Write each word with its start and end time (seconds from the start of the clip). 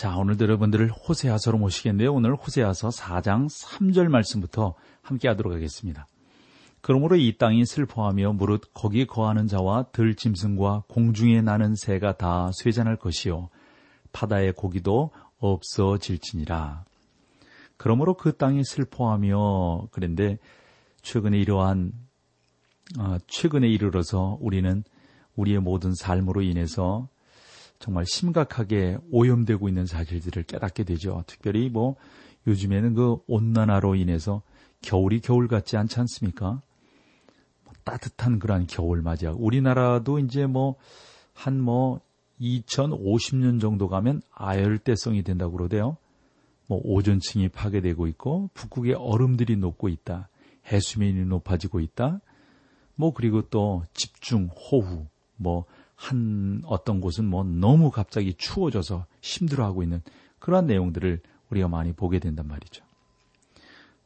자, 0.00 0.16
오늘도 0.16 0.44
여러분들을 0.44 0.90
호세아서로 0.90 1.58
모시겠는데요. 1.58 2.14
오늘 2.14 2.34
호세아서 2.34 2.88
4장 2.88 3.50
3절 3.50 4.08
말씀부터 4.08 4.74
함께 5.02 5.28
하도록 5.28 5.52
하겠습니다. 5.52 6.06
그러므로 6.80 7.16
이 7.16 7.36
땅이 7.36 7.66
슬퍼하며 7.66 8.32
무릇 8.32 8.62
거기 8.72 9.06
거하는 9.06 9.46
자와 9.46 9.88
들짐승과 9.92 10.84
공중에 10.88 11.42
나는 11.42 11.74
새가 11.74 12.16
다 12.16 12.50
쇠잔할 12.54 12.96
것이요 12.96 13.50
바다의 14.12 14.54
고기도 14.54 15.10
없어질지니라. 15.36 16.86
그러므로 17.76 18.14
그 18.14 18.34
땅이 18.34 18.64
슬퍼하며 18.64 19.88
그런데 19.90 20.38
최근에 21.02 21.36
이러한 21.36 21.92
어, 22.98 23.18
최근에 23.26 23.68
이르러서 23.68 24.38
우리는 24.40 24.82
우리의 25.36 25.60
모든 25.60 25.94
삶으로 25.94 26.40
인해서 26.40 27.10
정말 27.80 28.04
심각하게 28.06 28.98
오염되고 29.10 29.66
있는 29.66 29.86
사실들을 29.86 30.44
깨닫게 30.44 30.84
되죠. 30.84 31.24
특별히 31.26 31.70
뭐 31.70 31.96
요즘에는 32.46 32.94
그 32.94 33.16
온난화로 33.26 33.94
인해서 33.94 34.42
겨울이 34.82 35.20
겨울 35.20 35.48
같지 35.48 35.78
않지 35.78 35.98
않습니까? 35.98 36.60
뭐 37.64 37.72
따뜻한 37.82 38.38
그러한 38.38 38.66
겨울 38.66 39.00
맞이하고 39.00 39.42
우리나라도 39.42 40.18
이제 40.18 40.46
뭐 40.46 40.76
한뭐 41.32 41.62
뭐 41.62 42.00
2050년 42.40 43.60
정도 43.60 43.88
가면 43.88 44.20
아열대성이 44.30 45.22
된다고 45.22 45.56
그러대요. 45.56 45.96
뭐 46.66 46.80
오존층이 46.84 47.48
파괴되고 47.48 48.06
있고 48.08 48.50
북극의 48.52 48.94
얼음들이 48.94 49.56
녹고 49.56 49.88
있다. 49.88 50.28
해수면이 50.66 51.24
높아지고 51.24 51.80
있다. 51.80 52.20
뭐 52.94 53.14
그리고 53.14 53.40
또 53.42 53.84
집중 53.94 54.48
호우 54.48 55.06
뭐 55.36 55.64
한 56.00 56.62
어떤 56.64 57.02
곳은 57.02 57.26
뭐 57.26 57.44
너무 57.44 57.90
갑자기 57.90 58.32
추워져서 58.32 59.04
힘들어하고 59.20 59.82
있는 59.82 60.00
그러한 60.38 60.66
내용들을 60.66 61.20
우리가 61.50 61.68
많이 61.68 61.92
보게 61.92 62.18
된단 62.18 62.48
말이죠. 62.48 62.82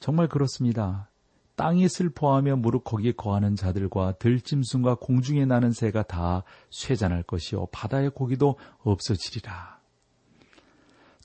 정말 0.01 0.29
그렇습니다. 0.29 1.09
땅이 1.55 1.89
슬퍼하며 1.89 2.57
무릎 2.57 2.83
거기에 2.83 3.13
거하는 3.13 3.55
자들과 3.55 4.15
들짐승과 4.19 4.97
공중에 4.97 5.45
나는 5.47 5.71
새가 5.71 6.03
다 6.03 6.43
쇠잔할 6.71 7.23
것이요 7.23 7.67
바다의 7.67 8.11
고기도 8.11 8.57
없어지리라. 8.83 9.79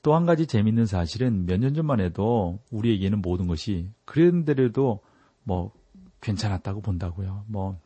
또 0.02 0.14
한 0.14 0.24
가지 0.24 0.46
재밌는 0.46 0.86
사실은 0.86 1.46
몇 1.46 1.58
년 1.58 1.74
전만 1.74 1.98
해도 1.98 2.60
우리에게는 2.70 3.20
모든 3.22 3.48
것이 3.48 3.90
그런데도 4.04 5.00
뭐 5.42 5.72
괜찮았다고 6.20 6.80
본다고요. 6.80 7.44
뭐 7.48 7.76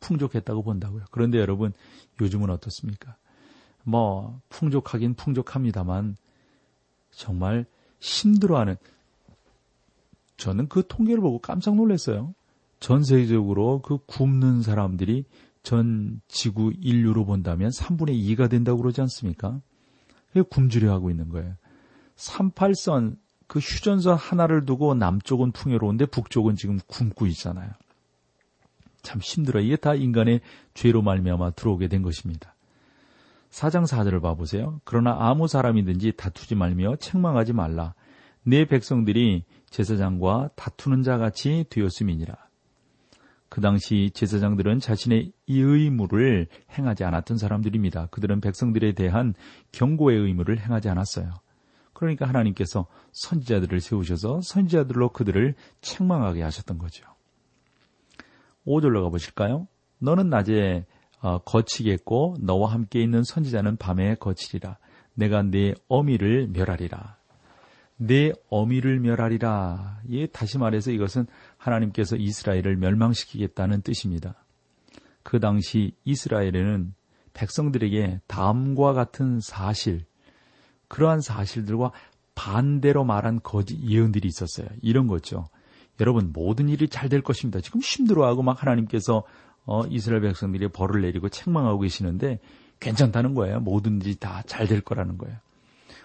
풍족했다고 0.00 0.62
본다고요. 0.62 1.04
그런데 1.10 1.38
여러분, 1.38 1.72
요즘은 2.20 2.50
어떻습니까? 2.50 3.16
뭐, 3.84 4.40
풍족하긴 4.48 5.14
풍족합니다만, 5.14 6.16
정말 7.10 7.66
힘들어하는, 8.00 8.76
저는 10.36 10.68
그 10.68 10.86
통계를 10.86 11.20
보고 11.20 11.38
깜짝 11.38 11.76
놀랐어요. 11.76 12.34
전 12.80 13.02
세계적으로 13.04 13.80
그 13.80 13.98
굶는 14.06 14.62
사람들이 14.62 15.24
전 15.62 16.20
지구 16.28 16.72
인류로 16.78 17.24
본다면 17.24 17.70
3분의 17.70 18.10
2가 18.36 18.50
된다고 18.50 18.78
그러지 18.78 19.00
않습니까? 19.00 19.60
굶주려 20.50 20.92
하고 20.92 21.10
있는 21.10 21.28
거예요. 21.30 21.54
38선, 22.16 23.16
그 23.46 23.58
휴전선 23.58 24.16
하나를 24.16 24.66
두고 24.66 24.94
남쪽은 24.94 25.52
풍요로운데 25.52 26.06
북쪽은 26.06 26.56
지금 26.56 26.78
굶고 26.86 27.26
있잖아요. 27.28 27.70
참 29.06 29.20
힘들어. 29.20 29.60
이게 29.60 29.76
다 29.76 29.94
인간의 29.94 30.40
죄로 30.74 31.00
말미암아 31.00 31.52
들어오게 31.52 31.86
된 31.86 32.02
것입니다. 32.02 32.56
사장 33.50 33.86
사절을 33.86 34.20
봐보세요. 34.20 34.80
그러나 34.82 35.16
아무 35.16 35.46
사람이든지 35.46 36.14
다투지 36.16 36.56
말며 36.56 36.96
책망하지 36.96 37.52
말라. 37.52 37.94
내 38.42 38.64
백성들이 38.64 39.44
제사장과 39.70 40.50
다투는 40.56 41.04
자 41.04 41.18
같이 41.18 41.64
되었음이니라. 41.70 42.34
그 43.48 43.60
당시 43.60 44.10
제사장들은 44.12 44.80
자신의 44.80 45.32
이 45.46 45.60
의무를 45.60 46.48
행하지 46.76 47.04
않았던 47.04 47.38
사람들입니다. 47.38 48.06
그들은 48.06 48.40
백성들에 48.40 48.92
대한 48.94 49.34
경고의 49.70 50.18
의무를 50.18 50.58
행하지 50.58 50.88
않았어요. 50.88 51.32
그러니까 51.92 52.26
하나님께서 52.28 52.88
선지자들을 53.12 53.80
세우셔서 53.80 54.40
선지자들로 54.42 55.10
그들을 55.10 55.54
책망하게 55.80 56.42
하셨던 56.42 56.78
거죠. 56.78 57.15
5절로 58.66 59.02
가보실까요? 59.04 59.68
너는 59.98 60.28
낮에 60.28 60.86
어, 61.20 61.38
거치겠고 61.38 62.36
너와 62.40 62.72
함께 62.72 63.00
있는 63.00 63.22
선지자는 63.24 63.76
밤에 63.76 64.16
거치리라. 64.16 64.78
내가 65.14 65.42
네 65.42 65.74
어미를 65.88 66.48
멸하리라. 66.48 67.16
내 67.96 68.32
어미를 68.50 69.00
멸하리라. 69.00 70.00
예, 70.10 70.26
다시 70.26 70.58
말해서 70.58 70.90
이것은 70.90 71.26
하나님께서 71.56 72.16
이스라엘을 72.16 72.76
멸망시키겠다는 72.76 73.80
뜻입니다. 73.80 74.34
그 75.22 75.40
당시 75.40 75.92
이스라엘에는 76.04 76.94
백성들에게 77.32 78.20
다음과 78.26 78.92
같은 78.92 79.40
사실, 79.40 80.04
그러한 80.88 81.20
사실들과 81.20 81.92
반대로 82.34 83.04
말한 83.04 83.40
거짓 83.42 83.82
예언들이 83.82 84.28
있었어요. 84.28 84.68
이런 84.82 85.06
거죠. 85.06 85.48
여러분 86.00 86.30
모든 86.32 86.68
일이 86.68 86.88
잘 86.88 87.08
될 87.08 87.22
것입니다. 87.22 87.60
지금 87.60 87.80
힘들어하고 87.80 88.42
막 88.42 88.62
하나님께서 88.62 89.24
어, 89.64 89.82
이스라엘 89.86 90.22
백성들이 90.22 90.68
벌을 90.68 91.02
내리고 91.02 91.28
책망하고 91.28 91.80
계시는데 91.80 92.38
괜찮다는 92.80 93.34
거예요. 93.34 93.60
모든 93.60 94.00
일이 94.00 94.14
다 94.16 94.42
잘 94.46 94.68
될 94.68 94.80
거라는 94.80 95.18
거예요. 95.18 95.36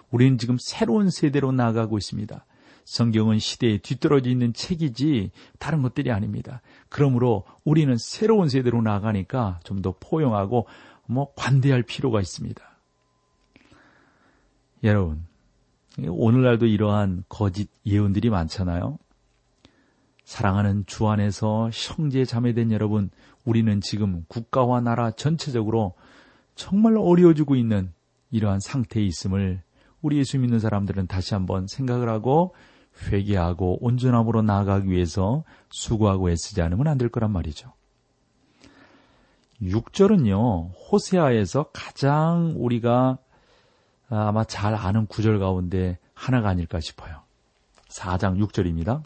우리는 0.09 0.37
지금 0.37 0.57
새로운 0.59 1.09
세대로 1.09 1.51
나아가고 1.51 1.97
있습니다. 1.97 2.45
성경은 2.85 3.39
시대에 3.39 3.77
뒤떨어져 3.77 4.29
있는 4.29 4.53
책이지 4.53 5.31
다른 5.59 5.81
것들이 5.83 6.11
아닙니다. 6.11 6.61
그러므로 6.89 7.45
우리는 7.63 7.95
새로운 7.97 8.49
세대로 8.49 8.81
나아가니까 8.81 9.59
좀 9.63 9.81
더 9.81 9.93
포용하고 9.99 10.67
뭐 11.05 11.33
관대할 11.35 11.83
필요가 11.83 12.19
있습니다. 12.19 12.61
여러분, 14.83 15.25
오늘날도 15.99 16.65
이러한 16.65 17.23
거짓 17.29 17.69
예언들이 17.85 18.29
많잖아요. 18.29 18.97
사랑하는 20.31 20.85
주 20.85 21.09
안에서 21.09 21.69
형제 21.73 22.23
자매된 22.23 22.71
여러분, 22.71 23.09
우리는 23.43 23.81
지금 23.81 24.23
국가와 24.29 24.79
나라 24.79 25.11
전체적으로 25.11 25.95
정말 26.55 26.95
어려워지고 26.97 27.57
있는 27.57 27.91
이러한 28.31 28.61
상태에 28.61 29.03
있음을 29.03 29.61
우리 30.01 30.19
예수 30.19 30.39
믿는 30.39 30.61
사람들은 30.61 31.07
다시 31.07 31.33
한번 31.33 31.67
생각을 31.67 32.07
하고 32.07 32.55
회개하고 33.03 33.83
온전함으로 33.85 34.41
나아가기 34.41 34.89
위해서 34.89 35.43
수고하고 35.69 36.29
애쓰지 36.29 36.61
않으면 36.61 36.87
안 36.87 36.97
될 36.97 37.09
거란 37.09 37.31
말이죠. 37.31 37.73
6절은요, 39.61 40.69
호세아에서 40.89 41.71
가장 41.73 42.55
우리가 42.55 43.17
아마 44.07 44.45
잘 44.45 44.75
아는 44.75 45.07
구절 45.07 45.39
가운데 45.39 45.99
하나가 46.13 46.47
아닐까 46.47 46.79
싶어요. 46.79 47.19
4장 47.89 48.41
6절입니다. 48.41 49.03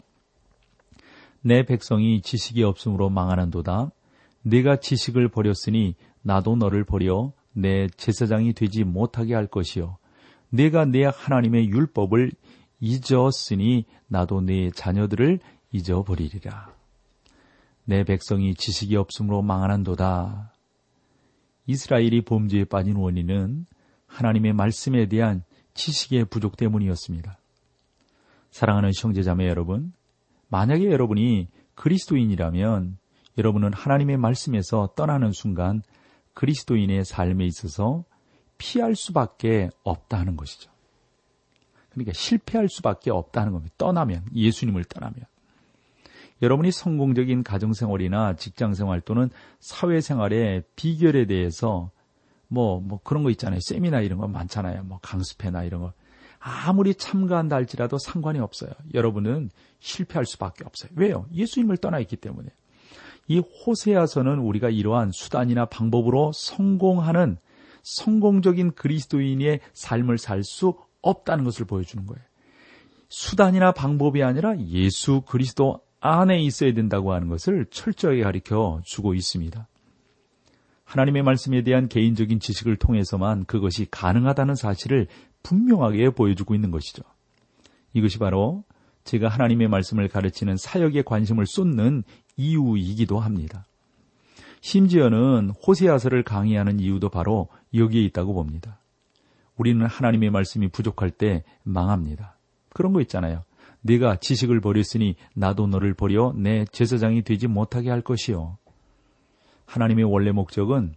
내 1.46 1.64
백성이 1.64 2.22
지식이 2.22 2.64
없으므로 2.64 3.08
망하는도다. 3.08 3.92
네가 4.42 4.80
지식을 4.80 5.28
버렸으니 5.28 5.94
나도 6.22 6.56
너를 6.56 6.82
버려 6.82 7.32
내 7.52 7.86
제사장이 7.86 8.52
되지 8.52 8.82
못하게 8.82 9.34
할 9.34 9.46
것이요. 9.46 9.96
네가 10.50 10.86
내 10.86 11.04
하나님의 11.04 11.68
율법을 11.68 12.32
잊었으니 12.80 13.84
나도 14.08 14.40
네 14.40 14.72
자녀들을 14.72 15.38
잊어버리리라. 15.70 16.74
내 17.84 18.02
백성이 18.02 18.56
지식이 18.56 18.96
없으므로 18.96 19.42
망하는도다. 19.42 20.52
이스라엘이 21.66 22.24
범죄에 22.24 22.64
빠진 22.64 22.96
원인은 22.96 23.66
하나님의 24.08 24.52
말씀에 24.52 25.06
대한 25.06 25.44
지식의 25.74 26.24
부족 26.24 26.56
때문이었습니다. 26.56 27.38
사랑하는 28.50 28.90
형제자매 29.00 29.46
여러분, 29.46 29.92
만약에 30.48 30.90
여러분이 30.90 31.48
그리스도인이라면 31.74 32.98
여러분은 33.38 33.72
하나님의 33.72 34.16
말씀에서 34.16 34.90
떠나는 34.96 35.32
순간 35.32 35.82
그리스도인의 36.34 37.04
삶에 37.04 37.44
있어서 37.46 38.04
피할 38.58 38.94
수밖에 38.94 39.70
없다 39.82 40.18
하는 40.18 40.36
것이죠. 40.36 40.70
그러니까 41.90 42.12
실패할 42.12 42.68
수밖에 42.68 43.10
없다는 43.10 43.52
겁니다. 43.52 43.74
떠나면 43.78 44.24
예수님을 44.34 44.84
떠나면 44.84 45.16
여러분이 46.42 46.70
성공적인 46.70 47.42
가정생활이나 47.42 48.36
직장생활 48.36 49.00
또는 49.00 49.30
사회생활의 49.60 50.64
비결에 50.76 51.26
대해서 51.26 51.90
뭐, 52.48 52.80
뭐 52.80 53.00
그런 53.02 53.22
거 53.22 53.30
있잖아요. 53.30 53.60
세미나 53.60 54.00
이런 54.00 54.18
거 54.18 54.28
많잖아요. 54.28 54.84
뭐 54.84 54.98
강습회나 55.02 55.64
이런 55.64 55.80
거. 55.80 55.92
아무리 56.48 56.94
참가한다 56.94 57.56
할지라도 57.56 57.98
상관이 57.98 58.38
없어요. 58.38 58.70
여러분은 58.94 59.50
실패할 59.80 60.26
수밖에 60.26 60.64
없어요. 60.64 60.92
왜요? 60.94 61.26
예수님을 61.34 61.76
떠나 61.78 61.98
있기 61.98 62.14
때문에. 62.14 62.48
이 63.26 63.40
호세아서는 63.40 64.38
우리가 64.38 64.70
이러한 64.70 65.10
수단이나 65.10 65.66
방법으로 65.66 66.30
성공하는 66.32 67.38
성공적인 67.82 68.72
그리스도인의 68.72 69.58
삶을 69.72 70.18
살 70.18 70.44
수 70.44 70.74
없다는 71.02 71.42
것을 71.42 71.66
보여주는 71.66 72.06
거예요. 72.06 72.22
수단이나 73.08 73.72
방법이 73.72 74.22
아니라 74.22 74.56
예수 74.68 75.22
그리스도 75.22 75.80
안에 75.98 76.40
있어야 76.42 76.72
된다고 76.74 77.12
하는 77.12 77.28
것을 77.28 77.66
철저하게 77.70 78.22
가르쳐 78.22 78.80
주고 78.84 79.14
있습니다. 79.14 79.66
하나님의 80.84 81.24
말씀에 81.24 81.62
대한 81.62 81.88
개인적인 81.88 82.38
지식을 82.38 82.76
통해서만 82.76 83.46
그것이 83.46 83.86
가능하다는 83.90 84.54
사실을 84.54 85.08
분명하게 85.46 86.10
보여주고 86.10 86.56
있는 86.56 86.72
것이죠. 86.72 87.04
이것이 87.92 88.18
바로 88.18 88.64
제가 89.04 89.28
하나님의 89.28 89.68
말씀을 89.68 90.08
가르치는 90.08 90.56
사역에 90.56 91.02
관심을 91.02 91.46
쏟는 91.46 92.02
이유이기도 92.36 93.20
합니다. 93.20 93.64
심지어는 94.60 95.50
호세아서를 95.64 96.24
강의하는 96.24 96.80
이유도 96.80 97.10
바로 97.10 97.46
여기에 97.72 98.02
있다고 98.06 98.34
봅니다. 98.34 98.80
우리는 99.56 99.86
하나님의 99.86 100.30
말씀이 100.30 100.66
부족할 100.66 101.12
때 101.12 101.44
망합니다. 101.62 102.36
그런 102.70 102.92
거 102.92 103.00
있잖아요. 103.02 103.44
네가 103.82 104.16
지식을 104.16 104.60
버렸으니 104.60 105.14
나도 105.34 105.68
너를 105.68 105.94
버려 105.94 106.34
내 106.36 106.64
제사장이 106.64 107.22
되지 107.22 107.46
못하게 107.46 107.90
할 107.90 108.00
것이요. 108.00 108.58
하나님의 109.66 110.04
원래 110.04 110.32
목적은 110.32 110.94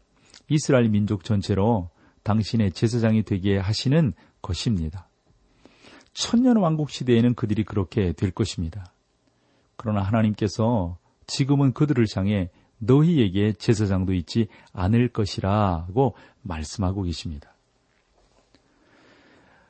이스라엘 0.50 0.90
민족 0.90 1.24
전체로 1.24 1.92
당신의 2.24 2.72
제사장이 2.72 3.24
되게 3.24 3.58
하시는 3.58 4.14
것입니다. 4.42 5.08
천년 6.14 6.58
왕국 6.58 6.90
시대에는 6.90 7.36
그들이 7.36 7.64
그렇게 7.64 8.14
될 8.14 8.32
것입니다. 8.32 8.92
그러나 9.76 10.02
하나님께서 10.02 10.98
지금은 11.28 11.74
그들을 11.74 12.06
향해 12.16 12.50
너희에게 12.80 13.54
제사장도 13.54 14.14
있지 14.14 14.48
않을 14.74 15.10
것이라고 15.10 16.16
말씀하고 16.42 17.04
계십니다. 17.04 17.54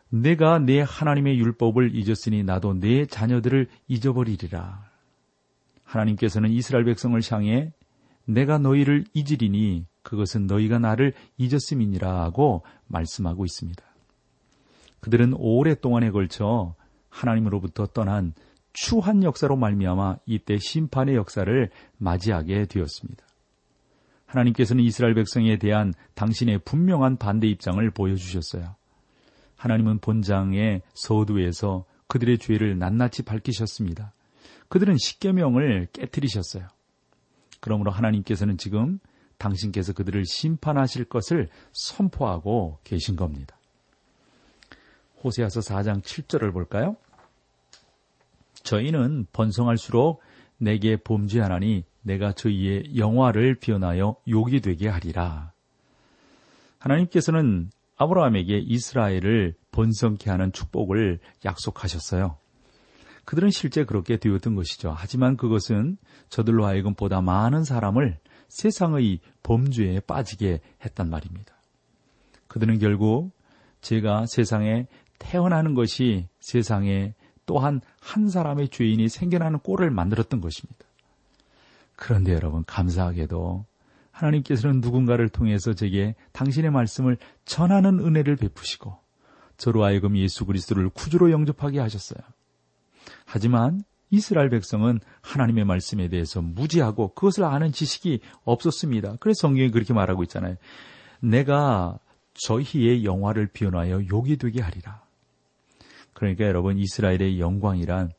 내가 0.09 0.57
내 0.57 0.81
하나님의 0.81 1.37
율법을 1.37 1.95
잊었으니 1.95 2.43
나도 2.43 2.73
내 2.73 3.05
자녀들을 3.05 3.67
잊어버리리라. 3.87 4.89
하나님께서는 5.83 6.51
이스라엘 6.51 6.85
백성을 6.85 7.19
향해 7.31 7.73
내가 8.25 8.57
너희를 8.57 9.05
잊으리니 9.13 9.85
그것은 10.01 10.47
너희가 10.47 10.79
나를 10.79 11.13
잊었음이니라 11.37 12.21
하고 12.21 12.63
말씀하고 12.87 13.45
있습니다. 13.45 13.83
그들은 15.01 15.33
오랫동안에 15.37 16.11
걸쳐 16.11 16.75
하나님으로부터 17.09 17.87
떠난 17.87 18.33
추한 18.73 19.23
역사로 19.23 19.55
말미암아 19.55 20.17
이때 20.25 20.57
심판의 20.57 21.15
역사를 21.15 21.69
맞이하게 21.97 22.65
되었습니다. 22.65 23.25
하나님께서는 24.25 24.83
이스라엘 24.83 25.15
백성에 25.15 25.57
대한 25.57 25.93
당신의 26.13 26.59
분명한 26.59 27.17
반대 27.17 27.47
입장을 27.47 27.89
보여주셨어요. 27.91 28.75
하나님은 29.57 29.99
본장의 29.99 30.83
서두에서 30.93 31.85
그들의 32.07 32.37
죄를 32.37 32.77
낱낱이 32.77 33.23
밝히셨습니다. 33.23 34.13
그들은 34.69 34.95
십계명을 34.97 35.87
깨뜨리셨어요. 35.93 36.67
그러므로 37.59 37.91
하나님께서는 37.91 38.57
지금 38.57 38.99
당신께서 39.37 39.93
그들을 39.93 40.23
심판하실 40.25 41.05
것을 41.05 41.49
선포하고 41.73 42.79
계신 42.83 43.15
겁니다. 43.15 43.58
호세아서 45.23 45.59
4장 45.61 46.01
7절을 46.01 46.53
볼까요? 46.53 46.95
저희는 48.63 49.27
번성할수록 49.31 50.21
내게 50.57 50.97
범죄하나니 50.97 51.83
내가 52.01 52.33
저희의 52.33 52.97
영화를 52.97 53.55
비어나여 53.55 54.17
욕이 54.27 54.61
되게 54.61 54.87
하리라. 54.87 55.53
하나님께서는 56.79 57.71
아브라함에게 57.97 58.59
이스라엘을 58.59 59.55
번성케 59.71 60.29
하는 60.29 60.51
축복을 60.51 61.19
약속하셨어요. 61.43 62.37
그들은 63.25 63.51
실제 63.51 63.83
그렇게 63.83 64.17
되었던 64.17 64.55
것이죠. 64.55 64.93
하지만 64.95 65.37
그것은 65.37 65.97
저들로 66.29 66.65
하여금 66.65 66.95
보다 66.95 67.21
많은 67.21 67.63
사람을 67.63 68.17
세상의 68.47 69.19
범죄에 69.43 69.99
빠지게 69.99 70.61
했단 70.83 71.09
말입니다. 71.09 71.53
그들은 72.47 72.79
결국 72.79 73.31
제가 73.81 74.25
세상에 74.25 74.87
태어나는 75.19 75.73
것이 75.75 76.27
세상에 76.39 77.13
또한 77.45 77.81
한 77.99 78.29
사람의 78.29 78.69
죄인이 78.69 79.07
생겨나는 79.09 79.59
꼴을 79.59 79.91
만들었던 79.91 80.41
것입니다. 80.41 80.85
그런데 81.95 82.33
여러분 82.33 82.63
감사하게도 82.65 83.65
하나님께서는 84.11 84.81
누군가를 84.81 85.29
통해서 85.29 85.73
제게 85.73 86.15
당신의 86.31 86.71
말씀을 86.71 87.17
전하는 87.45 87.99
은혜를 87.99 88.35
베푸시고 88.35 88.97
저로 89.57 89.83
하여금 89.83 90.17
예수 90.17 90.45
그리스도를 90.45 90.89
구주로 90.89 91.31
영접하게 91.31 91.79
하셨어요. 91.79 92.19
하지만 93.25 93.83
이스라엘 94.11 94.49
백성은 94.49 94.99
하나님의 95.21 95.65
말씀에 95.65 96.07
대해서 96.07 96.41
무지하고 96.41 97.13
그것을 97.13 97.43
아는 97.43 97.71
지식이 97.71 98.21
없었습니다. 98.43 99.17
그래서 99.19 99.41
성경이 99.41 99.71
그렇게 99.71 99.93
말하고 99.93 100.23
있잖아요. 100.23 100.55
내가 101.19 101.99
저희의 102.33 103.03
영화를 103.05 103.47
비워하여 103.47 104.07
욕이 104.07 104.37
되게 104.37 104.61
하리라. 104.61 105.08
그러니까 106.19 106.43
여러분 106.45 106.77
이스라엘의 106.77 107.39
영광이란 107.39 108.11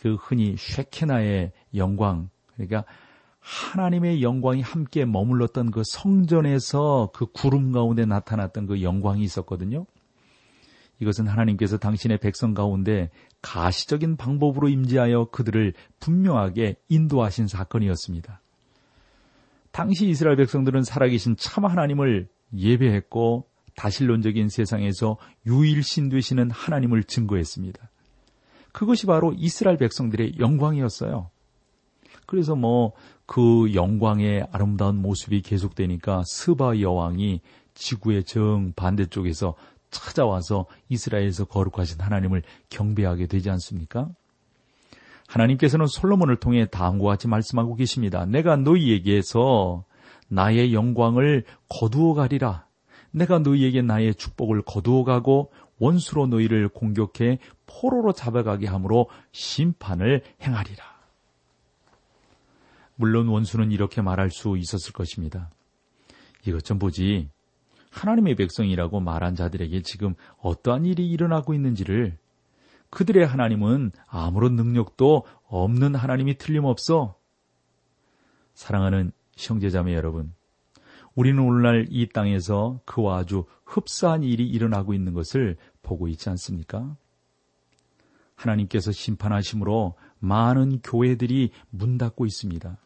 그 0.00 0.14
흔히 0.14 0.54
쉐케나의 0.56 1.50
영광 1.74 2.30
그러니까 2.54 2.84
하나님의 3.40 4.22
영광이 4.22 4.60
함께 4.62 5.04
머물렀던 5.04 5.72
그 5.72 5.82
성전에서 5.84 7.10
그 7.12 7.26
구름 7.26 7.72
가운데 7.72 8.06
나타났던 8.06 8.66
그 8.66 8.82
영광이 8.82 9.22
있었거든요. 9.24 9.86
이것은 11.00 11.26
하나님께서 11.26 11.76
당신의 11.78 12.18
백성 12.18 12.54
가운데 12.54 13.10
가시적인 13.42 14.16
방법으로 14.16 14.68
임재하여 14.68 15.30
그들을 15.32 15.72
분명하게 15.98 16.76
인도하신 16.88 17.48
사건이었습니다. 17.48 18.40
당시 19.72 20.08
이스라엘 20.08 20.36
백성들은 20.36 20.82
살아계신 20.82 21.36
참 21.36 21.64
하나님을 21.64 22.28
예배했고 22.54 23.49
다신론적인 23.80 24.50
세상에서 24.50 25.16
유일신 25.46 26.10
되시는 26.10 26.50
하나님을 26.50 27.04
증거했습니다. 27.04 27.90
그것이 28.72 29.06
바로 29.06 29.32
이스라엘 29.36 29.78
백성들의 29.78 30.34
영광이었어요. 30.38 31.30
그래서 32.26 32.54
뭐 32.54 32.92
그 33.30 33.72
영광의 33.74 34.48
아름다운 34.50 35.00
모습이 35.00 35.42
계속되니까 35.42 36.24
스바 36.26 36.80
여왕이 36.80 37.40
지구의 37.74 38.24
정 38.24 38.72
반대쪽에서 38.74 39.54
찾아와서 39.92 40.66
이스라엘에서 40.88 41.44
거룩하신 41.44 42.00
하나님을 42.00 42.42
경배하게 42.70 43.28
되지 43.28 43.48
않습니까? 43.50 44.08
하나님께서는 45.28 45.86
솔로몬을 45.86 46.40
통해 46.40 46.66
다음과 46.66 47.06
같이 47.06 47.28
말씀하고 47.28 47.76
계십니다. 47.76 48.26
내가 48.26 48.56
너희에게서 48.56 49.84
나의 50.26 50.74
영광을 50.74 51.44
거두어 51.68 52.14
가리라. 52.14 52.66
내가 53.10 53.38
너희에게 53.38 53.82
나의 53.82 54.14
축복을 54.14 54.62
거두어 54.62 55.04
가고 55.04 55.52
원수로 55.78 56.26
너희를 56.26 56.68
공격해 56.68 57.38
포로로 57.66 58.12
잡아가게 58.12 58.66
함으로 58.66 59.08
심판을 59.32 60.22
행하리라. 60.42 60.84
물론 62.96 63.28
원수는 63.28 63.72
이렇게 63.72 64.02
말할 64.02 64.30
수 64.30 64.58
있었을 64.58 64.92
것입니다. 64.92 65.50
이것 66.46 66.64
좀 66.64 66.78
보지. 66.78 67.30
하나님의 67.90 68.36
백성이라고 68.36 69.00
말한 69.00 69.34
자들에게 69.34 69.82
지금 69.82 70.14
어떠한 70.40 70.84
일이 70.84 71.08
일어나고 71.08 71.54
있는지를 71.54 72.18
그들의 72.90 73.26
하나님은 73.26 73.92
아무런 74.06 74.54
능력도 74.54 75.24
없는 75.46 75.94
하나님이 75.94 76.36
틀림없어. 76.38 77.16
사랑하는 78.54 79.12
형제자매 79.36 79.94
여러분, 79.94 80.34
우리는 81.14 81.42
오늘날 81.42 81.86
이 81.90 82.08
땅에서 82.08 82.80
그와 82.84 83.18
아주 83.18 83.44
흡사한 83.64 84.22
일이 84.22 84.46
일어나고 84.48 84.94
있는 84.94 85.12
것을 85.12 85.56
보고 85.82 86.08
있지 86.08 86.28
않습니까? 86.30 86.96
하나님께서 88.34 88.92
심판하심으로 88.92 89.94
많은 90.18 90.80
교회들이 90.82 91.50
문 91.70 91.98
닫고 91.98 92.26
있습니다. 92.26 92.78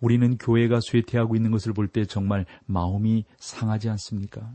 우리는 0.00 0.36
교회가 0.38 0.80
쇠퇴하고 0.80 1.36
있는 1.36 1.50
것을 1.50 1.72
볼 1.72 1.88
때 1.88 2.04
정말 2.04 2.46
마음이 2.66 3.24
상하지 3.38 3.88
않습니까? 3.90 4.52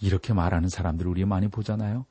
이렇게 0.00 0.32
말하는 0.34 0.68
사람들 0.68 1.06
우리 1.06 1.24
많이 1.24 1.48
보잖아요. 1.48 2.04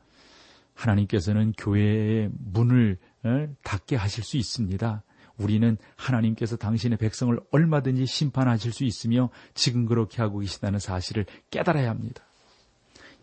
하나님께서는 0.73 1.53
교회의 1.57 2.31
문을 2.33 2.97
어, 3.23 3.47
닫게 3.63 3.95
하실 3.95 4.23
수 4.23 4.37
있습니다. 4.37 5.03
우리는 5.37 5.77
하나님께서 5.95 6.57
당신의 6.57 6.97
백성을 6.97 7.37
얼마든지 7.51 8.05
심판하실 8.05 8.71
수 8.71 8.83
있으며 8.83 9.29
지금 9.53 9.85
그렇게 9.85 10.21
하고 10.21 10.39
계시다는 10.39 10.79
사실을 10.79 11.25
깨달아야 11.49 11.89
합니다. 11.89 12.23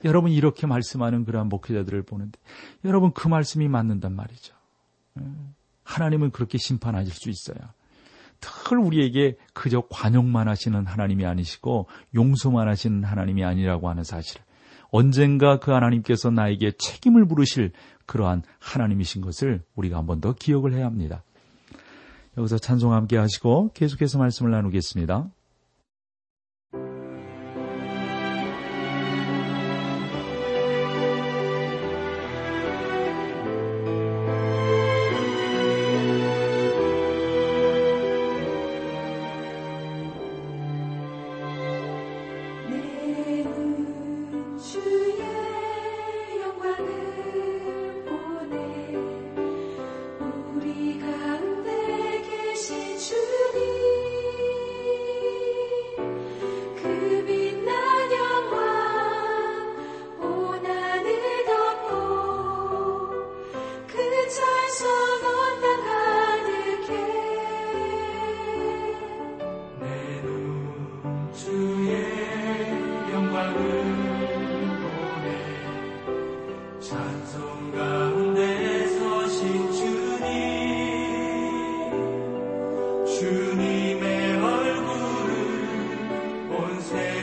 여러분 0.04 0.30
이렇게 0.32 0.66
말씀하는 0.66 1.24
그러한 1.24 1.48
목회자들을 1.48 2.02
보는데 2.02 2.38
여러분 2.84 3.12
그 3.12 3.28
말씀이 3.28 3.68
맞는단 3.68 4.14
말이죠. 4.14 4.54
예. 5.20 5.24
하나님은 5.84 6.30
그렇게 6.30 6.58
심판하실 6.58 7.12
수 7.12 7.30
있어요. 7.30 7.58
늘 8.40 8.78
우리에게 8.78 9.36
그저 9.52 9.82
관용만 9.90 10.48
하시는 10.48 10.86
하나님이 10.86 11.26
아니시고 11.26 11.88
용서만 12.14 12.68
하시는 12.68 13.04
하나님이 13.04 13.44
아니라고 13.44 13.90
하는 13.90 14.02
사실을 14.02 14.42
언젠가 14.90 15.58
그 15.58 15.70
하나님께서 15.72 16.30
나에게 16.30 16.72
책임을 16.78 17.24
물으실 17.26 17.72
그러한 18.06 18.42
하나님이신 18.58 19.20
것을 19.20 19.62
우리가 19.74 19.98
한 19.98 20.06
번 20.06 20.20
더 20.20 20.32
기억을 20.32 20.72
해야 20.74 20.86
합니다. 20.86 21.22
여기서 22.36 22.58
찬송 22.58 22.92
함께 22.92 23.16
하시고 23.16 23.70
계속해서 23.74 24.18
말씀을 24.18 24.50
나누겠습니다. 24.52 25.30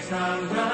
sound. 0.09 0.66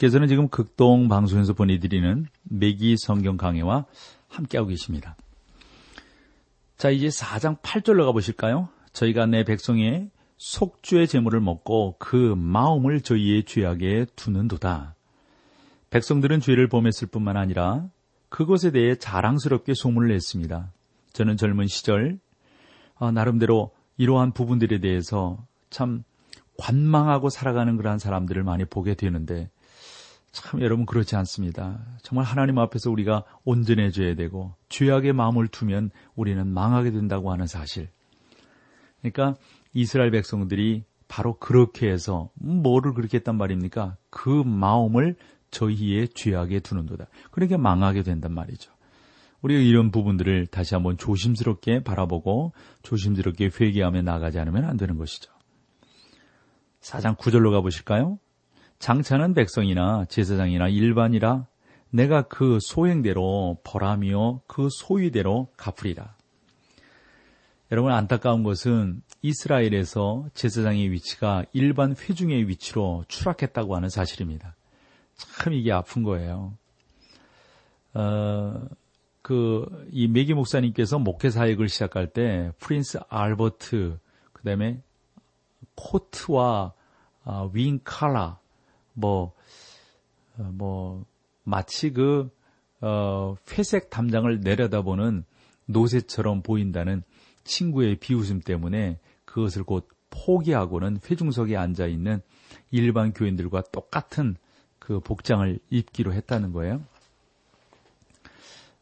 여러분께서는 0.00 0.28
지금 0.28 0.48
극동 0.48 1.08
방송에서 1.08 1.52
보내드리는 1.52 2.26
매기 2.42 2.96
성경 2.98 3.36
강해와 3.36 3.84
함께하고 4.28 4.68
계십니다. 4.68 5.16
자, 6.76 6.90
이제 6.90 7.08
4장 7.08 7.60
8절로 7.60 8.06
가보실까요? 8.06 8.68
저희가 8.92 9.26
내 9.26 9.44
백성의 9.44 10.10
속주의 10.38 11.06
재물을 11.06 11.40
먹고 11.40 11.96
그 11.98 12.34
마음을 12.36 13.02
저희의 13.02 13.44
죄악에 13.44 14.06
두는도다. 14.16 14.94
백성들은 15.90 16.40
죄를 16.40 16.68
범했을 16.68 17.08
뿐만 17.08 17.36
아니라 17.36 17.86
그것에 18.30 18.70
대해 18.70 18.96
자랑스럽게 18.96 19.74
소문을 19.74 20.08
냈습니다. 20.08 20.72
저는 21.12 21.36
젊은 21.36 21.66
시절 21.66 22.18
아, 22.98 23.10
나름대로 23.10 23.72
이러한 23.98 24.32
부분들에 24.32 24.78
대해서 24.78 25.44
참 25.68 26.04
관망하고 26.58 27.28
살아가는 27.28 27.76
그러한 27.76 27.98
사람들을 27.98 28.42
많이 28.44 28.64
보게 28.64 28.94
되는데 28.94 29.50
참 30.32 30.60
여러분 30.60 30.86
그렇지 30.86 31.16
않습니다. 31.16 31.84
정말 32.02 32.24
하나님 32.24 32.58
앞에서 32.58 32.90
우리가 32.90 33.24
온전해져야 33.44 34.14
되고 34.14 34.54
죄악의 34.68 35.12
마음을 35.12 35.48
두면 35.48 35.90
우리는 36.14 36.46
망하게 36.46 36.92
된다고 36.92 37.32
하는 37.32 37.46
사실. 37.46 37.88
그러니까 39.00 39.34
이스라엘 39.72 40.10
백성들이 40.10 40.84
바로 41.08 41.36
그렇게 41.38 41.90
해서 41.90 42.30
뭐를 42.34 42.94
그렇게 42.94 43.18
했단 43.18 43.36
말입니까? 43.36 43.96
그 44.10 44.28
마음을 44.28 45.16
저희의 45.50 46.10
죄악에 46.10 46.60
두는도다. 46.60 47.06
그러니까 47.32 47.58
망하게 47.58 48.02
된단 48.02 48.32
말이죠. 48.32 48.72
우리가 49.42 49.60
이런 49.60 49.90
부분들을 49.90 50.46
다시 50.46 50.74
한번 50.74 50.96
조심스럽게 50.96 51.82
바라보고 51.82 52.52
조심스럽게 52.82 53.50
회개하며 53.58 54.02
나가지 54.02 54.38
않으면 54.38 54.64
안 54.64 54.76
되는 54.76 54.96
것이죠. 54.96 55.32
사장 56.80 57.16
9절로 57.16 57.50
가보실까요? 57.50 58.18
장차는 58.80 59.34
백성이나 59.34 60.06
제사장이나 60.06 60.68
일반이라 60.68 61.46
내가 61.90 62.22
그 62.22 62.58
소행대로 62.60 63.58
벌하며 63.62 64.40
그 64.46 64.68
소위대로 64.70 65.48
갚으리라. 65.56 66.14
여러분 67.70 67.92
안타까운 67.92 68.42
것은 68.42 69.02
이스라엘에서 69.22 70.26
제사장의 70.34 70.90
위치가 70.90 71.44
일반 71.52 71.94
회중의 71.94 72.48
위치로 72.48 73.04
추락했다고 73.06 73.76
하는 73.76 73.90
사실입니다. 73.90 74.56
참 75.14 75.52
이게 75.52 75.70
아픈 75.70 76.02
거예요. 76.02 76.54
어, 77.92 78.66
그, 79.20 79.86
이 79.92 80.08
메기 80.08 80.32
목사님께서 80.32 80.98
목회 80.98 81.28
사역을 81.28 81.68
시작할 81.68 82.06
때 82.06 82.50
프린스 82.58 83.00
알버트, 83.08 83.98
그 84.32 84.42
다음에 84.42 84.80
코트와 85.74 86.72
아, 87.24 87.50
윙 87.52 87.78
칼라, 87.84 88.40
뭐, 89.00 89.32
어, 90.38 90.42
뭐, 90.52 91.04
마치 91.44 91.92
그, 91.92 92.30
어, 92.80 93.36
회색 93.52 93.90
담장을 93.90 94.40
내려다보는 94.40 95.24
노새처럼 95.66 96.42
보인다는 96.42 97.02
친구의 97.44 97.96
비웃음 97.96 98.40
때문에 98.40 98.98
그것을 99.24 99.64
곧 99.64 99.88
포기하고는 100.10 100.98
회중석에 101.08 101.56
앉아 101.56 101.86
있는 101.86 102.20
일반 102.70 103.12
교인들과 103.12 103.62
똑같은 103.72 104.36
그 104.78 105.00
복장을 105.00 105.58
입기로 105.70 106.12
했다는 106.12 106.52
거예요. 106.52 106.82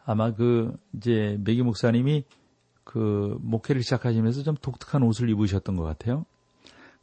아마 0.05 0.33
그 0.33 0.75
이제 0.95 1.37
메기 1.45 1.63
목사님이 1.63 2.25
그 2.83 3.37
목회를 3.43 3.83
시작하시면서 3.83 4.43
좀 4.43 4.55
독특한 4.57 5.03
옷을 5.03 5.29
입으셨던 5.29 5.77
것 5.77 5.83
같아요. 5.85 6.25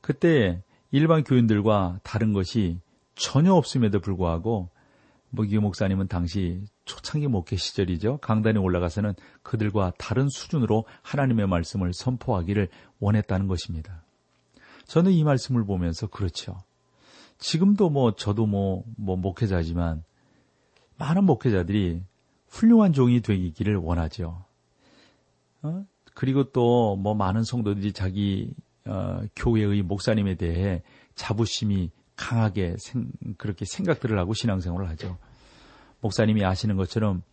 그때 0.01 0.63
일반 0.91 1.23
교인들과 1.23 1.99
다른 2.01 2.33
것이 2.33 2.79
전혀 3.15 3.53
없음에도 3.53 3.99
불구하고 3.99 4.69
메기 5.29 5.57
목사님은 5.57 6.07
당시 6.07 6.61
초창기 6.85 7.27
목회 7.27 7.55
시절이죠. 7.55 8.17
강단에 8.17 8.59
올라가서는 8.59 9.13
그들과 9.43 9.91
다른 9.97 10.29
수준으로 10.29 10.85
하나님의 11.01 11.47
말씀을 11.47 11.93
선포하기를 11.93 12.69
원했다는 12.99 13.47
것입니다. 13.47 14.03
저는 14.85 15.11
이 15.11 15.23
말씀을 15.23 15.65
보면서 15.65 16.07
그렇죠. 16.07 16.63
지금도 17.37 17.89
뭐 17.89 18.15
저도 18.15 18.45
뭐, 18.45 18.83
뭐 18.97 19.17
목회자지만 19.17 20.03
많은 20.97 21.25
목회자들이 21.25 22.03
훌륭한 22.47 22.93
종이 22.93 23.21
되기를 23.21 23.75
원하죠. 23.75 24.45
어? 25.63 25.85
그리고 26.13 26.51
또 26.51 26.95
뭐 26.95 27.13
많은 27.13 27.43
성도들이 27.43 27.91
자기 27.91 28.53
어, 28.85 29.21
교회의 29.35 29.81
목사님에 29.81 30.35
대해 30.35 30.81
자부심이 31.15 31.91
강하게 32.15 32.75
생, 32.77 33.11
그렇게 33.37 33.65
생각들을 33.65 34.17
하고 34.17 34.33
신앙생활을 34.33 34.89
하죠. 34.89 35.17
목사님이 36.01 36.45
아시는 36.45 36.75
것처럼 36.75 37.23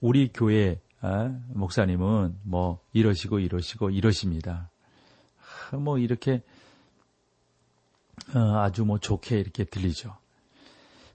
우리 0.00 0.30
교회 0.32 0.80
어, 1.00 1.36
목사님은 1.54 2.38
뭐 2.42 2.80
이러시고 2.92 3.40
이러시고 3.40 3.90
이러십니다. 3.90 4.70
뭐 5.72 5.98
이렇게 5.98 6.42
어, 8.34 8.38
아주 8.58 8.84
뭐 8.84 8.98
좋게 8.98 9.38
이렇게 9.38 9.64
들리죠. 9.64 10.16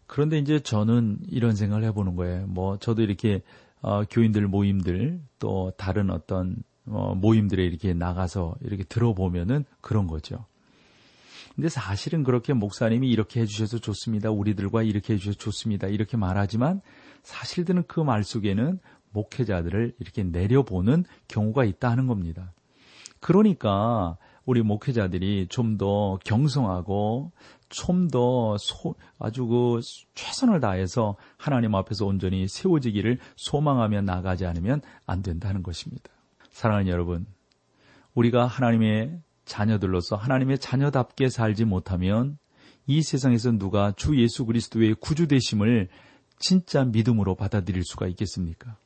그런데 0.08 0.40
이제 0.40 0.60
저는 0.60 1.20
이런 1.28 1.56
생각을 1.56 1.84
해보는 1.86 2.16
거예요. 2.16 2.48
뭐 2.48 2.78
저도 2.78 3.02
이렇게 3.02 3.42
어, 3.82 4.04
교인들 4.06 4.48
모임들 4.48 5.22
또 5.40 5.72
다른 5.78 6.10
어떤 6.10 6.58
어, 6.86 7.14
모임들에 7.16 7.64
이렇게 7.64 7.94
나가서 7.94 8.56
이렇게 8.62 8.84
들어보면은 8.84 9.66
그런 9.82 10.08
거죠. 10.08 10.46
근데 11.58 11.70
사실은 11.70 12.24
그렇게 12.24 12.54
목사님이 12.54 13.10
이렇게 13.10 13.42
해주셔서 13.42 13.80
좋습니다. 13.80 14.30
우리들과 14.30 14.84
이렇게 14.84 15.14
해주셔서 15.16 15.40
좋습니다. 15.40 15.88
이렇게 15.88 16.16
말하지만 16.16 16.82
사실들은 17.24 17.84
그 17.88 18.02
말 18.02 18.24
속에는 18.24 18.80
목회자들을 19.12 19.96
이렇게 20.00 20.24
내려보는 20.24 21.06
경우가 21.28 21.66
있다 21.66 21.90
하는 21.90 22.06
겁니다. 22.06 22.54
그러니까 23.20 24.18
우리 24.46 24.62
목회자들이 24.62 25.48
좀 25.50 25.80
더 25.80 26.20
경성하고 26.24 27.32
좀 27.70 28.08
더 28.10 28.56
아주 29.18 29.48
그 29.48 29.82
최선을 30.14 30.60
다해서 30.60 31.16
하나님 31.38 31.74
앞에서 31.74 32.06
온전히 32.06 32.48
세워지기를 32.48 33.18
소망하며 33.36 34.04
나가지 34.04 34.46
않으면 34.46 34.82
안 35.08 35.24
된다는 35.24 35.64
것입니다. 35.64 36.12
사랑하는 36.52 36.88
여러분, 36.88 37.26
우리가 38.14 38.46
하나님의 38.46 39.22
자녀들로서 39.48 40.16
하나님의 40.16 40.60
자녀답게 40.60 41.30
살지 41.30 41.66
못하면 41.66 42.38
이 42.86 43.02
세상에서 43.02 43.52
누가 43.54 43.92
주 43.94 44.22
예수 44.22 44.46
그리스도의 44.46 44.96
구주 45.00 45.28
되심을 45.28 45.90
진짜 46.40 46.84
믿음으로 46.86 47.36
받아들일 47.36 47.84
수가 47.84 48.08
있겠습니까? 48.08 48.78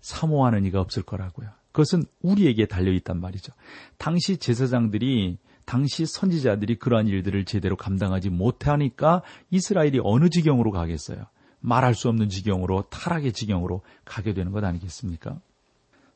사모하는 0.00 0.64
이가 0.64 0.80
없을 0.80 1.02
거라고요. 1.02 1.50
그것은 1.72 2.02
우리에게 2.22 2.66
달려 2.66 2.92
있단 2.92 3.20
말이죠. 3.20 3.52
당시 3.98 4.38
제사장들이 4.38 5.38
당시 5.64 6.06
선지자들이 6.06 6.76
그러한 6.76 7.08
일들을 7.08 7.44
제대로 7.44 7.76
감당하지 7.76 8.30
못하니까 8.30 9.22
이스라엘이 9.50 10.00
어느 10.02 10.30
지경으로 10.30 10.70
가겠어요? 10.70 11.26
말할 11.60 11.94
수 11.94 12.08
없는 12.08 12.30
지경으로 12.30 12.84
타락의 12.88 13.32
지경으로 13.32 13.82
가게 14.04 14.32
되는 14.32 14.50
것 14.52 14.64
아니겠습니까? 14.64 15.38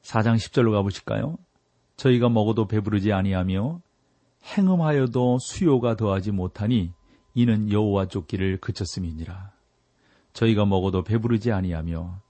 4장 0.02 0.36
10절로 0.36 0.72
가보실까요? 0.72 1.36
저희가 2.02 2.28
먹어도 2.28 2.66
배부르지 2.66 3.12
아니하며 3.12 3.80
행음하여도 4.44 5.38
수요가 5.38 5.94
더하지 5.94 6.32
못하니 6.32 6.92
이는 7.34 7.70
여호와 7.70 8.08
쫓기를 8.08 8.58
그쳤음이니라. 8.58 9.52
저희가 10.32 10.66
먹어도 10.66 11.04
배부르지 11.04 11.52
아니하며 11.52 12.20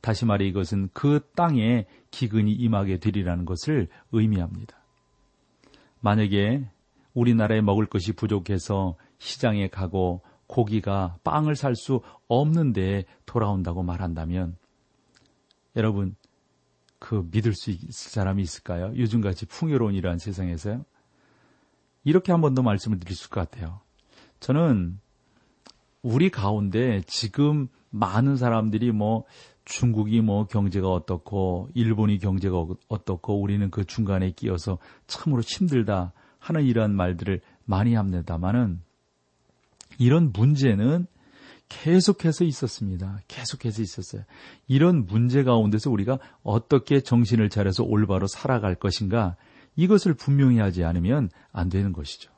다시 0.00 0.24
말해 0.24 0.46
이것은 0.46 0.88
그 0.92 1.20
땅에 1.36 1.86
기근이 2.10 2.52
임하게 2.54 2.98
되리라는 2.98 3.44
것을 3.44 3.86
의미합니다. 4.10 4.76
만약에 6.00 6.68
우리나라에 7.14 7.60
먹을 7.60 7.86
것이 7.86 8.14
부족해서 8.14 8.96
시장에 9.18 9.68
가고 9.68 10.22
고기가 10.48 11.18
빵을 11.22 11.54
살 11.54 11.76
수 11.76 12.00
없는데 12.26 13.04
돌아온다고 13.26 13.84
말한다면 13.84 14.56
여러분 15.76 16.16
그 17.04 17.28
믿을 17.30 17.52
수 17.52 17.70
있을 17.70 17.92
사람이 17.92 18.42
있을까요? 18.42 18.90
요즘같이 18.96 19.44
풍요로운 19.44 19.94
이러한 19.94 20.18
세상에서요? 20.18 20.86
이렇게 22.02 22.32
한 22.32 22.40
번 22.40 22.54
더 22.54 22.62
말씀을 22.62 22.98
드릴 22.98 23.14
수 23.14 23.24
있을 23.24 23.30
것 23.30 23.40
같아요. 23.50 23.80
저는 24.40 24.98
우리 26.00 26.30
가운데 26.30 27.02
지금 27.06 27.68
많은 27.90 28.36
사람들이 28.38 28.90
뭐 28.92 29.24
중국이 29.66 30.22
뭐 30.22 30.46
경제가 30.46 30.90
어떻고 30.90 31.68
일본이 31.74 32.18
경제가 32.18 32.64
어떻고 32.88 33.38
우리는 33.38 33.70
그 33.70 33.84
중간에 33.84 34.30
끼어서 34.30 34.78
참으로 35.06 35.42
힘들다 35.42 36.14
하는 36.38 36.64
이러한 36.64 36.94
말들을 36.96 37.42
많이 37.66 37.94
합니다만은 37.94 38.80
이런 39.98 40.32
문제는 40.32 41.06
계속해서 41.68 42.44
있었습니다. 42.44 43.20
계속해서 43.28 43.82
있었어요. 43.82 44.22
이런 44.68 45.06
문제 45.06 45.42
가운데서 45.42 45.90
우리가 45.90 46.18
어떻게 46.42 47.00
정신을 47.00 47.48
차려서 47.48 47.84
올바로 47.84 48.26
살아갈 48.26 48.74
것인가 48.74 49.36
이것을 49.76 50.14
분명히 50.14 50.58
하지 50.58 50.84
않으면 50.84 51.30
안 51.52 51.68
되는 51.68 51.92
것이죠. 51.92 52.30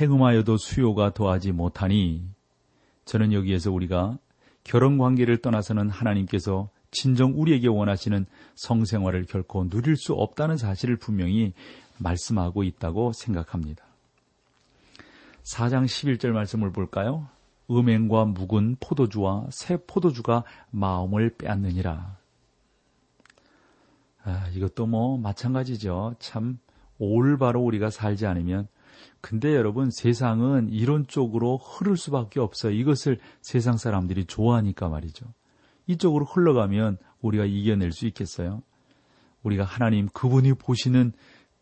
행음하여도 0.00 0.56
수요가 0.56 1.12
더하지 1.12 1.52
못하니 1.52 2.24
저는 3.04 3.32
여기에서 3.32 3.70
우리가 3.70 4.18
결혼 4.62 4.98
관계를 4.98 5.38
떠나서는 5.38 5.90
하나님께서 5.90 6.70
진정 6.90 7.32
우리에게 7.36 7.68
원하시는 7.68 8.24
성생활을 8.54 9.26
결코 9.26 9.68
누릴 9.68 9.96
수 9.96 10.14
없다는 10.14 10.56
사실을 10.56 10.96
분명히 10.96 11.52
말씀하고 11.98 12.62
있다고 12.62 13.12
생각합니다. 13.12 13.84
4장 15.42 15.84
11절 15.84 16.28
말씀을 16.28 16.72
볼까요? 16.72 17.28
음행과 17.70 18.26
묵은 18.26 18.76
포도주와 18.80 19.46
새 19.50 19.76
포도주가 19.76 20.44
마음을 20.70 21.36
빼앗느니라. 21.36 22.16
아, 24.24 24.48
이것도 24.54 24.86
뭐 24.86 25.18
마찬가지죠. 25.18 26.16
참 26.18 26.58
올바로 26.98 27.62
우리가 27.62 27.90
살지 27.90 28.26
않으면 28.26 28.68
근데 29.20 29.54
여러분 29.54 29.90
세상은 29.90 30.68
이런 30.70 31.06
쪽으로 31.06 31.56
흐를 31.56 31.96
수밖에 31.96 32.40
없어요. 32.40 32.72
이것을 32.72 33.18
세상 33.40 33.76
사람들이 33.76 34.26
좋아하니까 34.26 34.88
말이죠. 34.88 35.26
이쪽으로 35.86 36.24
흘러가면 36.24 36.98
우리가 37.20 37.44
이겨낼 37.44 37.92
수 37.92 38.06
있겠어요? 38.06 38.62
우리가 39.42 39.64
하나님 39.64 40.08
그분이 40.08 40.54
보시는 40.54 41.12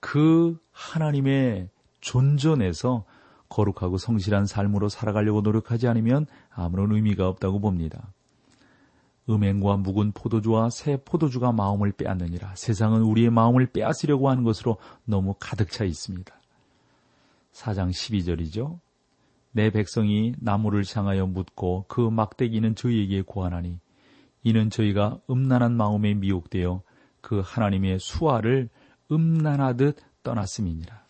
그 0.01 0.59
하나님의 0.73 1.69
존전에서 2.01 3.05
거룩하고 3.53 3.99
성실한 3.99 4.47
삶으로 4.47 4.89
살아가려고 4.89 5.43
노력하지 5.43 5.87
않으면 5.87 6.27
아무런 6.51 6.93
의미가 6.93 7.29
없다고 7.29 7.61
봅니다. 7.61 8.13
음행과 9.29 9.77
묵은 9.77 10.13
포도주와 10.13 10.71
새 10.71 10.97
포도주가 10.97 11.53
마음을 11.53 11.93
빼앗느니라. 11.93 12.55
세상은 12.57 13.03
우리의 13.03 13.31
마음을 13.31 13.67
빼앗으려고 13.67 14.31
하는 14.31 14.43
것으로 14.43 14.79
너무 15.05 15.35
가득 15.39 15.71
차 15.71 15.85
있습니다. 15.85 16.35
4장 17.53 17.91
12절이죠. 17.91 18.81
내 19.53 19.71
백성이 19.71 20.35
나무를 20.39 20.83
향하여 20.93 21.27
묻고 21.27 21.85
그 21.89 22.01
막대기는 22.01 22.75
저희에게 22.75 23.23
고하나니 23.23 23.79
이는 24.43 24.71
저희가 24.71 25.21
음란한 25.31 25.77
마음에 25.77 26.15
미혹되어 26.15 26.83
그 27.21 27.43
하나님의 27.45 27.99
수화를 28.01 28.71
음란하듯 29.11 29.99
떠났음이니라. 30.23 31.02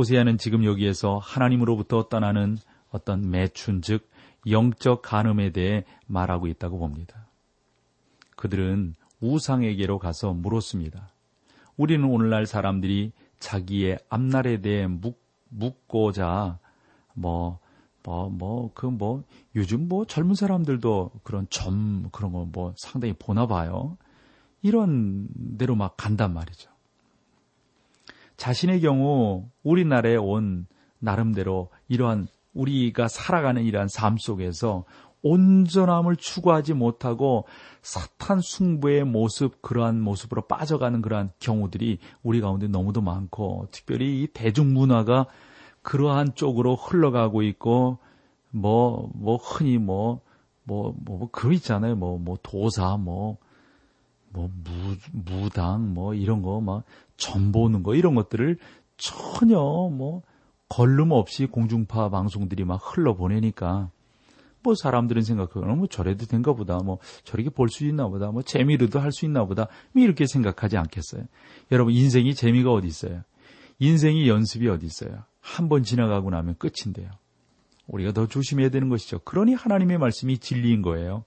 호세아는 0.00 0.38
지금 0.38 0.64
여기에서 0.64 1.18
하나님으로부터 1.18 2.08
떠나는 2.08 2.56
어떤 2.90 3.30
매춘 3.30 3.82
즉 3.82 4.08
영적 4.48 5.02
간음에 5.02 5.50
대해 5.52 5.84
말하고 6.06 6.46
있다고 6.46 6.78
봅니다. 6.78 7.28
그들은 8.34 8.94
우상에게로 9.20 9.98
가서 9.98 10.32
물었습니다. 10.32 11.10
우리는 11.76 12.02
오늘날 12.08 12.46
사람들이 12.46 13.12
자기의 13.40 13.98
앞날에 14.08 14.62
대해 14.62 14.86
묻, 14.86 15.20
묻고자 15.50 16.58
뭐, 17.12 17.58
뭐, 18.02 18.30
뭐, 18.30 18.70
그 18.72 18.86
뭐, 18.86 19.22
요즘 19.54 19.86
뭐 19.86 20.06
젊은 20.06 20.34
사람들도 20.34 21.10
그런 21.22 21.46
점, 21.50 22.08
그런 22.10 22.32
거 22.32 22.46
뭐 22.50 22.72
상당히 22.78 23.12
보나 23.18 23.46
봐요. 23.46 23.98
이런 24.62 25.28
대로 25.58 25.74
막 25.74 25.94
간단 25.98 26.32
말이죠. 26.32 26.69
자신의 28.40 28.80
경우 28.80 29.50
우리나라에 29.62 30.16
온 30.16 30.66
나름대로 30.98 31.68
이러한 31.88 32.26
우리가 32.54 33.06
살아가는 33.06 33.62
이러한 33.62 33.88
삶 33.88 34.16
속에서 34.16 34.86
온전함을 35.20 36.16
추구하지 36.16 36.72
못하고 36.72 37.44
사탄 37.82 38.40
숭배의 38.40 39.04
모습, 39.04 39.60
그러한 39.60 40.00
모습으로 40.00 40.46
빠져가는 40.46 41.02
그러한 41.02 41.32
경우들이 41.38 41.98
우리 42.22 42.40
가운데 42.40 42.66
너무도 42.66 43.02
많고, 43.02 43.68
특별히 43.72 44.22
이 44.22 44.26
대중문화가 44.28 45.26
그러한 45.82 46.34
쪽으로 46.34 46.76
흘러가고 46.76 47.42
있고, 47.42 47.98
뭐, 48.50 49.10
뭐, 49.14 49.36
흔히 49.36 49.76
뭐, 49.76 50.22
뭐, 50.64 50.94
뭐, 51.04 51.18
뭐그 51.18 51.52
있잖아요. 51.56 51.94
뭐, 51.94 52.16
뭐, 52.16 52.38
도사, 52.42 52.96
뭐, 52.96 53.36
뭐, 54.30 54.48
무, 54.52 54.96
무당, 55.12 55.92
뭐, 55.94 56.14
이런 56.14 56.42
거, 56.42 56.60
막, 56.60 56.84
전 57.16 57.52
보는 57.52 57.82
거, 57.82 57.94
이런 57.94 58.14
것들을 58.14 58.58
전혀 58.96 59.58
뭐, 59.58 60.22
걸름 60.68 61.10
없이 61.10 61.46
공중파 61.46 62.10
방송들이 62.10 62.64
막 62.64 62.80
흘러보내니까, 62.82 63.90
뭐 64.62 64.74
사람들은 64.74 65.22
생각하거나 65.22 65.74
뭐 65.74 65.86
저래도 65.86 66.26
된가 66.26 66.52
보다 66.52 66.76
뭐 66.78 66.98
저렇게 67.24 67.48
볼 67.48 67.70
수 67.70 67.86
있나 67.86 68.08
보다 68.08 68.30
뭐 68.30 68.42
재미로도 68.42 69.00
할 69.00 69.10
수 69.10 69.24
있나 69.24 69.46
보다 69.46 69.68
뭐 69.92 70.02
이렇게 70.04 70.26
생각하지 70.26 70.76
않겠어요. 70.76 71.24
여러분 71.72 71.94
인생이 71.94 72.34
재미가 72.34 72.70
어디 72.70 72.86
있어요? 72.86 73.22
인생이 73.78 74.28
연습이 74.28 74.68
어디 74.68 74.84
있어요? 74.84 75.24
한 75.40 75.70
번 75.70 75.82
지나가고 75.82 76.28
나면 76.28 76.56
끝인데요. 76.58 77.10
우리가 77.86 78.12
더 78.12 78.26
조심해야 78.26 78.68
되는 78.68 78.90
것이죠. 78.90 79.20
그러니 79.20 79.54
하나님의 79.54 79.96
말씀이 79.96 80.36
진리인 80.36 80.82
거예요. 80.82 81.24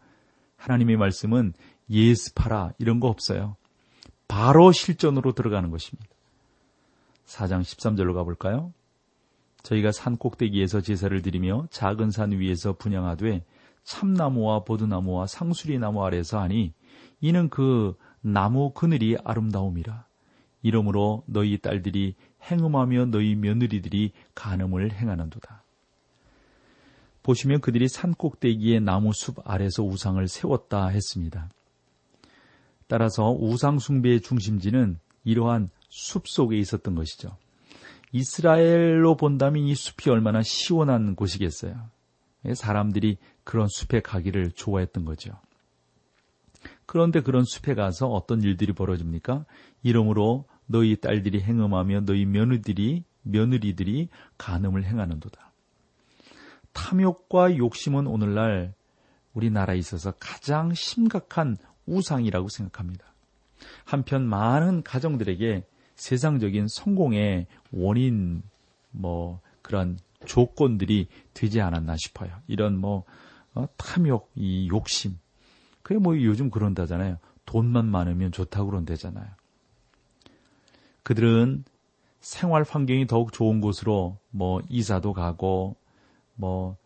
하나님의 0.58 0.98
말씀은 0.98 1.54
예습하라 1.90 2.74
이런 2.78 3.00
거 3.00 3.08
없어요. 3.08 3.56
바로 4.28 4.72
실전으로 4.72 5.34
들어가는 5.34 5.70
것입니다. 5.70 6.10
4장 7.26 7.62
13절로 7.62 8.14
가볼까요? 8.14 8.74
저희가 9.64 9.92
산 9.92 10.18
꼭대기에서 10.18 10.82
제사를 10.82 11.22
드리며 11.22 11.68
작은 11.72 12.12
산 12.12 12.32
위에서 12.32 12.74
분양하되 12.74 13.46
참나무와 13.84 14.64
보드나무와 14.64 15.28
상수리나무 15.28 16.04
아래서 16.06 16.40
하니 16.40 16.74
이는 17.22 17.50
그 17.50 17.96
나무 18.22 18.72
그늘이 18.72 19.18
아름다움이라. 19.24 20.06
이러므로 20.62 21.24
너희 21.28 21.58
딸들이 21.58 22.16
행음하며 22.50 23.06
너희 23.08 23.36
며느리들이 23.36 24.12
간음을 24.36 24.94
행하는도다. 24.94 25.64
보시면 27.22 27.62
그들이 27.62 27.88
산 27.88 28.14
꼭대기에 28.14 28.80
나무 28.80 29.14
숲 29.14 29.38
아래서 29.46 29.84
우상을 29.84 30.26
세웠다 30.28 30.88
했습니다. 30.88 31.50
따라서 32.94 33.32
우상 33.32 33.80
숭배의 33.80 34.22
중심지는 34.22 35.00
이러한 35.24 35.72
숲 35.90 36.28
속에 36.28 36.60
있었던 36.60 36.94
것이죠. 36.94 37.36
이스라엘로 38.12 39.18
본다면 39.18 39.64
이 39.64 39.74
숲이 39.74 40.12
얼마나 40.12 40.44
시원한 40.44 41.16
곳이겠어요. 41.16 41.90
사람들이 42.54 43.18
그런 43.44 43.68
숲에 43.68 44.00
가기를 44.02 44.52
좋아했던 44.52 45.06
거죠. 45.06 45.32
그런데 46.86 47.22
그런 47.22 47.46
숲에 47.46 47.74
가서 47.74 48.10
어떤 48.10 48.44
일들이 48.44 48.74
벌어집니까? 48.74 49.46
이러므로 49.82 50.46
너희 50.68 50.96
딸들이 50.96 51.42
행음하며 51.42 52.02
너희 52.02 52.26
며느리들이 52.26 53.06
며느리들이 53.24 54.10
간음을 54.38 54.84
행하는도다. 54.86 55.52
탐욕과 56.74 57.58
욕심은 57.58 58.06
오늘날 58.06 58.76
우리나라에 59.34 59.78
있어서 59.78 60.12
가장 60.20 60.76
심각한 60.76 61.58
우상이라고 61.86 62.50
생각합니다. 62.50 63.06
한편 63.86 64.26
많은 64.26 64.84
가정들에게 64.84 65.66
세상적인 65.96 66.68
성공의 66.68 67.48
원인 67.72 68.44
뭐 68.92 69.40
그런 69.62 69.98
조건들이 70.26 71.08
되지 71.34 71.62
않았나 71.62 71.96
싶어요. 71.98 72.32
이런 72.48 72.78
뭐 72.78 73.04
어, 73.56 73.68
탐욕, 73.78 74.32
이 74.36 74.68
욕심. 74.70 75.18
그게 75.82 76.00
뭐 76.00 76.20
요즘 76.22 76.50
그런다잖아요. 76.50 77.18
돈만 77.46 77.86
많으면 77.86 78.32
좋다고 78.32 78.70
그런다잖아요. 78.70 79.28
그들은 81.04 81.66
생활 82.22 82.64
환경이 82.64 83.06
더욱 83.08 83.34
좋은 83.34 83.60
곳으로 83.60 84.18
뭐 84.32 84.62
이사도 84.70 85.14
가고 85.14 85.76
뭐 86.36 86.78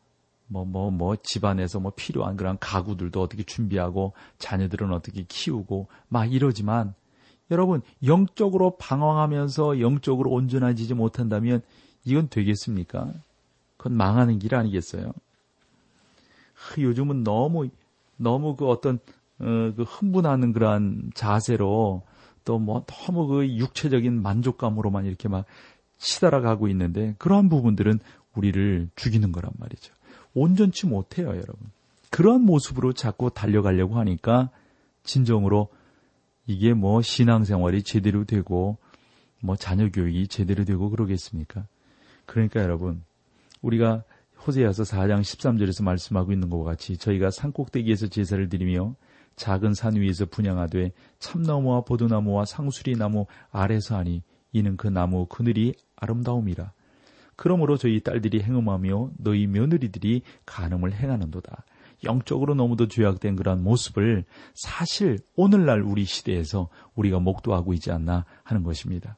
뭐, 0.47 0.65
뭐, 0.65 0.91
뭐, 0.91 1.15
집안에서 1.21 1.79
뭐 1.79 1.91
필요한 1.95 2.37
그런 2.37 2.57
가구들도 2.59 3.21
어떻게 3.21 3.43
준비하고 3.43 4.13
자녀들은 4.39 4.93
어떻게 4.93 5.23
키우고 5.27 5.87
막 6.07 6.31
이러지만 6.31 6.93
여러분, 7.51 7.81
영적으로 8.03 8.77
방황하면서 8.77 9.79
영적으로 9.79 10.31
온전해지지 10.31 10.93
못한다면 10.93 11.61
이건 12.03 12.27
되겠습니까? 12.29 13.13
그건 13.77 13.93
망하는 13.93 14.39
길 14.39 14.55
아니겠어요? 14.55 15.13
요즘은 16.77 17.23
너무, 17.23 17.69
너무 18.17 18.55
그 18.55 18.67
어떤, 18.67 18.99
어, 19.39 19.73
그 19.75 19.83
흥분하는 19.83 20.53
그러한 20.53 21.11
자세로 21.13 22.03
또 22.47 22.59
뭐 22.59 22.85
너무 22.87 23.27
그 23.27 23.45
육체적인 23.45 24.21
만족감으로만 24.21 25.05
이렇게 25.05 25.27
막 25.27 25.45
치달아가고 25.97 26.69
있는데 26.69 27.13
그러한 27.17 27.49
부분들은 27.49 27.99
우리를 28.35 28.89
죽이는 28.95 29.33
거란 29.33 29.51
말이죠. 29.57 29.93
온전치 30.39 30.87
못해요, 30.87 31.27
여러분. 31.29 31.57
그러한 32.09 32.41
모습으로 32.41 32.93
자꾸 32.93 33.29
달려가려고 33.29 33.97
하니까 33.97 34.49
진정으로 35.03 35.69
이게 36.45 36.73
뭐 36.73 37.01
신앙생활이 37.01 37.83
제대로 37.83 38.23
되고 38.23 38.77
뭐 39.41 39.55
자녀 39.55 39.89
교육이 39.89 40.27
제대로 40.27 40.63
되고 40.63 40.89
그러겠습니까? 40.89 41.67
그러니까 42.25 42.61
여러분 42.61 43.03
우리가 43.61 44.03
호세아서 44.45 44.83
4장 44.83 45.21
13절에서 45.21 45.83
말씀하고 45.83 46.31
있는 46.31 46.49
것과 46.49 46.71
같이 46.71 46.97
저희가 46.97 47.31
산 47.31 47.51
꼭대기에서 47.51 48.07
제사를 48.07 48.47
드리며 48.49 48.95
작은 49.35 49.73
산 49.73 49.95
위에서 49.95 50.25
분양하되 50.25 50.91
참나무와 51.19 51.81
보드나무와 51.81 52.45
상수리나무 52.45 53.25
아래서 53.51 53.97
하니 53.97 54.23
이는 54.53 54.77
그 54.77 54.87
나무 54.87 55.25
그늘이 55.27 55.73
아름다움이라 55.95 56.71
그러므로 57.37 57.77
저희 57.77 58.01
딸들이 58.01 58.41
행음하며 58.41 59.11
너희 59.19 59.47
며느리들이 59.47 60.23
간음을 60.45 60.93
행하는도다. 60.93 61.63
영적으로 62.03 62.55
너무도 62.55 62.87
죄악된 62.87 63.35
그러한 63.37 63.63
모습을 63.63 64.25
사실 64.53 65.19
오늘날 65.35 65.81
우리 65.81 66.03
시대에서 66.03 66.67
우리가 66.95 67.19
목도하고 67.19 67.73
있지 67.73 67.91
않나 67.91 68.25
하는 68.43 68.63
것입니다. 68.63 69.17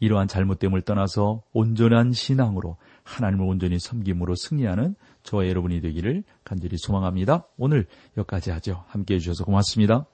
이러한 0.00 0.28
잘못됨을 0.28 0.82
떠나서 0.82 1.42
온전한 1.52 2.12
신앙으로 2.12 2.76
하나님을 3.02 3.46
온전히 3.46 3.78
섬김으로 3.78 4.34
승리하는 4.34 4.94
저와 5.22 5.48
여러분이 5.48 5.80
되기를 5.80 6.24
간절히 6.44 6.76
소망합니다. 6.78 7.46
오늘 7.56 7.86
여기까지 8.16 8.50
하죠. 8.52 8.84
함께 8.88 9.14
해주셔서 9.14 9.44
고맙습니다. 9.44 10.06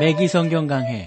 맥기 0.00 0.26
성경 0.26 0.66
강해 0.66 1.06